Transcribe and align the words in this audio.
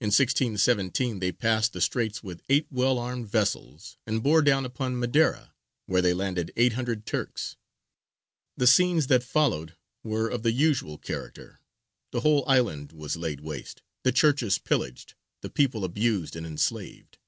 In 0.00 0.06
1617 0.06 1.18
they 1.18 1.30
passed 1.30 1.74
the 1.74 1.82
Straits 1.82 2.22
with 2.22 2.42
eight 2.48 2.66
well 2.70 2.98
armed 2.98 3.28
vessels 3.28 3.98
and 4.06 4.22
bore 4.22 4.40
down 4.40 4.64
upon 4.64 4.98
Madeira, 4.98 5.52
where 5.84 6.00
they 6.00 6.14
landed 6.14 6.50
eight 6.56 6.72
hundred 6.72 7.04
Turks. 7.04 7.56
The 8.56 8.66
scenes 8.66 9.08
that 9.08 9.22
followed 9.22 9.76
were 10.02 10.30
of 10.30 10.44
the 10.44 10.52
usual 10.52 10.96
character; 10.96 11.60
the 12.10 12.20
whole 12.22 12.48
island 12.48 12.92
was 12.92 13.18
laid 13.18 13.40
waste, 13.40 13.82
the 14.02 14.12
churches 14.12 14.56
pillaged, 14.56 15.12
the 15.42 15.50
people 15.50 15.84
abused 15.84 16.36
and 16.36 16.46
enslaved. 16.46 17.18